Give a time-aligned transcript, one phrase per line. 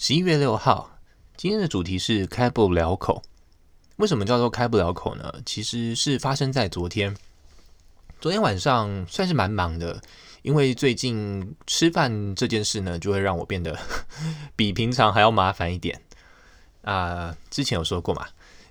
[0.00, 0.96] 十一月六号，
[1.36, 3.20] 今天的主题是开不了口。
[3.96, 5.34] 为什么叫做开不了口呢？
[5.44, 7.16] 其实是发生在昨天。
[8.20, 10.00] 昨天晚上算是蛮忙的，
[10.42, 13.76] 因为最近吃饭这件事呢，就会让我变得
[14.54, 16.00] 比平常还要麻烦一点。
[16.82, 18.24] 啊、之前有说过嘛，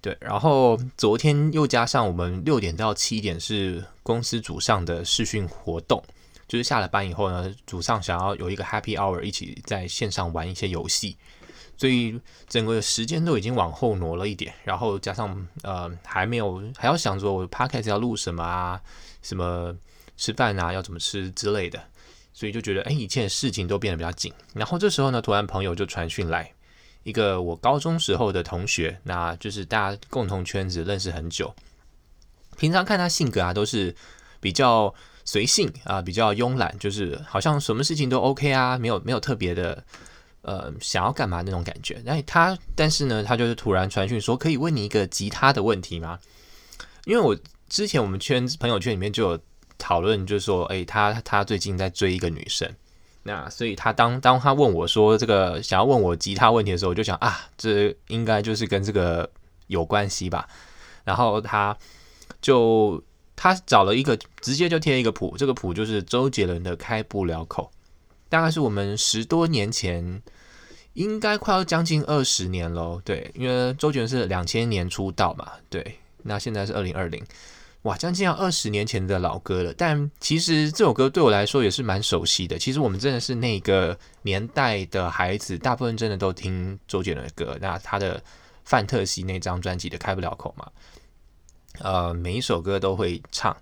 [0.00, 0.18] 对。
[0.20, 6.02] 然后昨天又加上我们六点到七点是公司组上的试训活动。
[6.52, 11.16] 就是下了班以后呢，组上想要有一个 Happy Hour，一起在线上玩一些游戏，
[11.78, 14.52] 所以整个时间都已经往后挪了一点。
[14.62, 18.78] 然后加上呃还没有还要想着我 Podcast 要录什么啊，
[19.22, 19.74] 什么
[20.18, 21.82] 吃饭啊要怎么吃之类的，
[22.34, 24.30] 所以就觉得哎一切事情都变得比较紧。
[24.52, 26.52] 然后这时候呢，突然朋友就传讯来，
[27.02, 31.54] 一个我高中时候的同学，那就是大家共同圈子认识很久，
[32.58, 33.96] 平常看他性格啊都是
[34.38, 34.94] 比较。
[35.24, 39.82] 随性啊，比较慵懒，就是好像什么事情都 OK 啊，没有没有特别的
[40.42, 42.02] 呃想要干嘛那种感觉。
[42.04, 46.18] 那他但是呢，他就是突然传讯说，可以问你一个吉他的问题吗？
[47.04, 47.36] 因为我
[47.68, 49.40] 之前我们圈朋友圈里面就有
[49.78, 52.68] 讨论，就是说，哎，他他最近在追一个女生，
[53.22, 59.30] 那所以他当当他问我说这个想要问我吉他问题的时候，我就想啊，这应该就是跟这个
[59.68, 60.48] 有关系吧。
[61.04, 61.76] 然后他
[62.40, 63.02] 就。
[63.42, 67.72] 他找了一个，直接就贴一个谱，这个谱就是周杰伦的《开不了口》，
[68.28, 70.22] 大概是我们十多年前，
[70.92, 73.02] 应该快要将近二十年喽。
[73.04, 77.20] 对，因为周杰伦是两千年出道嘛，对，那现在是二零二零，
[77.82, 79.74] 哇，将近要二十年前的老歌了。
[79.76, 82.56] 但其实这首歌对我来说也是蛮熟悉的。
[82.56, 87.58] 其实我们真的是那个年代的孩子，大部分真的都听周杰伦的歌。
[87.60, 88.18] 那他的
[88.64, 90.70] 《范特西》那张专辑的《开不了口》嘛。
[91.80, 93.56] 呃，每一首歌都会唱，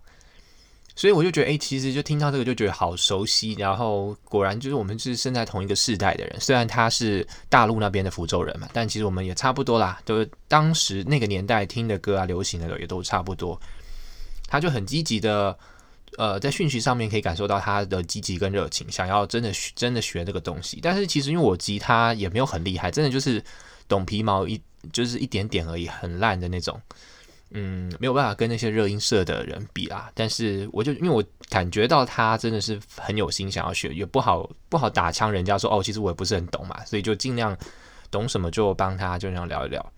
[0.97, 3.53] 所以我就觉得，哎、其实就听到这个就觉得好熟悉。
[3.55, 13.58] 然后果然就是我们是生在同一个世代的人，虽然他是大陆那边的福州人嘛，但其实我们也差不多啦，都、当时那个年代听的歌啊，流行的也都差不多。
[14.49, 15.56] 他就很积极的，
[16.19, 20.81] 呃，在讯息上面可以感受到他的积极跟热情，想要真的真的学这个东西。
[20.82, 23.41] 但是其实因为我吉他也没有很厉害，真的就是
[23.87, 24.60] 懂皮毛一
[24.93, 26.78] 就是一点点而已，很烂的那种。
[27.53, 30.09] 嗯，没有办法跟那些热音社的人比啊。
[30.15, 37.56] 但是我就因为我感觉到他真的是很有心想要学，也不好不好打枪人家说哦，其实我也不是很懂嘛，所以就尽量
[38.09, 39.93] 懂什么就帮他就这样聊一聊。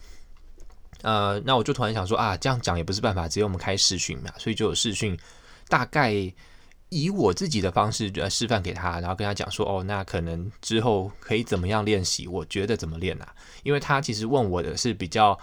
[1.03, 5.15] 呃，那我就突然想说啊，这样讲也不是办法，只有我们开视讯嘛，所以就有视讯，
[5.69, 6.15] 大概
[6.89, 13.35] 以我自己的方式呃示范给他，然后跟他讲说哦，那可能之后可以怎么样练习，我觉得怎么练啊？
[13.63, 15.39] 因为他其实问我的是比较。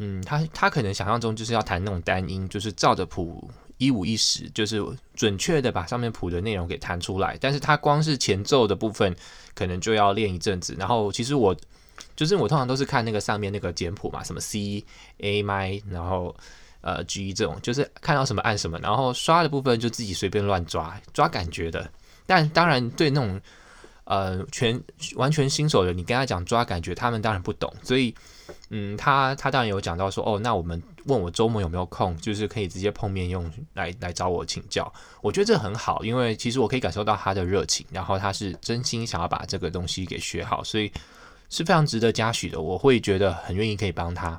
[0.00, 4.80] 嗯，他他可能想象中就是要弹那种单音，就是照着谱一五一十，就是
[5.14, 7.36] 准确的把上面谱的内容给弹出来。
[7.40, 9.12] 但是他光是前奏的部分，
[9.54, 10.76] 可能就要练一阵子。
[10.78, 11.52] 然后其实我
[12.14, 14.84] 就是我通常都是看那个上面那个简谱嘛，什么 C
[15.18, 16.32] A M I，然后
[16.80, 21.90] 呃 G 这种，就是看到什么按什么，然后刷的部分就自己随便乱抓，抓感觉的。
[22.24, 23.40] 但当然对那种
[24.04, 24.80] 呃全
[25.16, 28.14] 完全新手的，你跟他讲抓感觉，他们当然不懂，所以。
[28.70, 34.92] 嗯，他他当然有讲到说，哦，那我们问我周末有没有空，就是可以直接碰面用来来找我请教。
[35.20, 40.92] 我觉得这很好，因为其实我可以感受到他的热情，然后他是真心想要把这个东西给学好，所以
[41.48, 42.60] 是非常值得嘉许的。
[42.60, 44.38] 我会觉得很愿意可以帮他。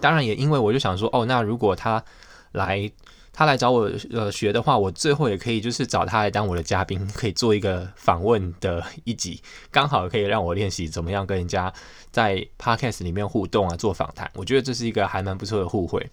[0.00, 2.04] 当然也因为我就想说，哦，那如果他
[2.52, 2.90] 来。
[3.36, 11.74] 他来找我呃学的话，我最后也可以就是找他来当我的嘉宾，可以做一个访问的一集，刚好可以让我练习怎么样跟人家
[12.12, 14.30] 在 podcast 里面互动啊，做访谈。
[14.34, 16.08] 我觉得这是一个还蛮不错的互惠。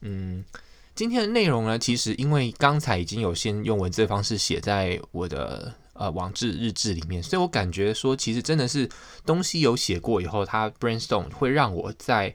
[0.00, 0.44] 嗯，
[0.96, 8.88] 今天的内容呢，其实因为刚才已经有先用文字的方式写在我的呃网志日志里面，所以我感觉说其实真的是
[9.24, 12.34] 东西有写过以后，它 brainstorm 会让我在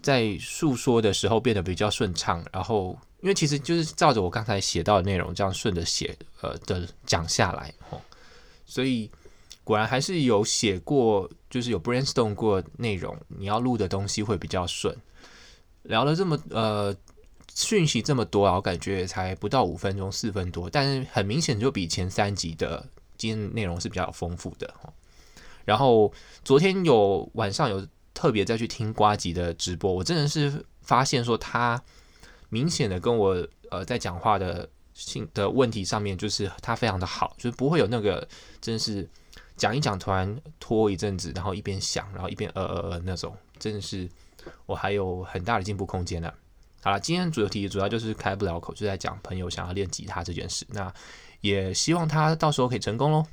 [0.00, 2.96] 在诉说的时候变得比较顺畅，然后。
[3.24, 7.98] 因为其实就是照着我刚才写到的内容这样顺着写，呃的讲下来哦，
[8.66, 9.10] 所以
[9.64, 14.94] 果然还是有写过，就是有 brainstorm 过内容，你要录的东西会比较顺。
[15.84, 16.94] 聊了这么呃
[17.54, 22.86] 讯息这么多啊，我感觉才不到五分钟，四分多，但是很明显就比前三集的
[23.16, 24.70] 今天内容是比较丰富的。
[25.64, 26.12] 然后
[26.44, 31.82] 昨天有晚上有特别再去听瓜吉的直播，我真的是发现说他。
[32.54, 38.26] 明显的跟我呃在讲话的性的问题上面，就是他非常的好，就是不会有那个
[38.60, 39.08] 真是
[39.56, 44.08] 讲一讲突然拖一阵子，然后一边想，然后一边呃呃呃那种，真的是
[44.66, 46.32] 我还有很大的进步空间呢。
[46.80, 50.94] 好了，今天主题主要就是开不了口，就在讲朋友想要练吉他这件事，那
[51.40, 53.26] 也希望他到时候可以成功喽。